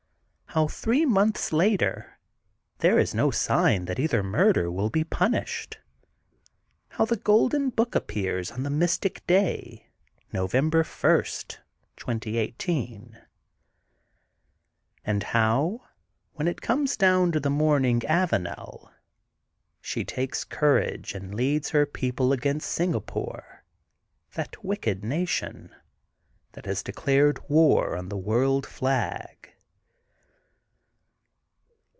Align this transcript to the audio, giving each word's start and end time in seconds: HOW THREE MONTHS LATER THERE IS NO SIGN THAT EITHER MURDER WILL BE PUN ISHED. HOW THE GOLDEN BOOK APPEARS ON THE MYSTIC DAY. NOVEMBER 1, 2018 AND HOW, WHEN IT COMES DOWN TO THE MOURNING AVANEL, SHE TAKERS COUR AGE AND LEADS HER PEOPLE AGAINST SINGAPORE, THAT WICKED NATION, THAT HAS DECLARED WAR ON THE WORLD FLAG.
HOW 0.53 0.67
THREE 0.67 1.05
MONTHS 1.05 1.53
LATER 1.53 2.19
THERE 2.79 2.99
IS 2.99 3.15
NO 3.15 3.31
SIGN 3.31 3.85
THAT 3.85 3.99
EITHER 3.99 4.21
MURDER 4.21 4.69
WILL 4.69 4.89
BE 4.89 5.05
PUN 5.05 5.33
ISHED. 5.33 5.77
HOW 6.89 7.05
THE 7.05 7.15
GOLDEN 7.15 7.69
BOOK 7.69 7.95
APPEARS 7.95 8.51
ON 8.51 8.63
THE 8.63 8.69
MYSTIC 8.69 9.25
DAY. 9.27 9.87
NOVEMBER 10.33 10.83
1, 10.83 11.23
2018 11.95 13.17
AND 15.05 15.23
HOW, 15.23 15.83
WHEN 16.33 16.49
IT 16.49 16.61
COMES 16.61 16.97
DOWN 16.97 17.31
TO 17.31 17.39
THE 17.39 17.49
MOURNING 17.49 18.01
AVANEL, 18.05 18.91
SHE 19.79 20.03
TAKERS 20.03 20.43
COUR 20.43 20.79
AGE 20.79 21.13
AND 21.15 21.33
LEADS 21.33 21.69
HER 21.69 21.85
PEOPLE 21.85 22.33
AGAINST 22.33 22.69
SINGAPORE, 22.69 23.63
THAT 24.33 24.65
WICKED 24.65 25.01
NATION, 25.05 25.73
THAT 26.51 26.65
HAS 26.65 26.83
DECLARED 26.83 27.39
WAR 27.49 27.95
ON 27.95 28.09
THE 28.09 28.17
WORLD 28.17 28.65
FLAG. 28.67 29.37